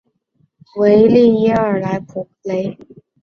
[0.77, 2.75] 维利耶尔莱普雷。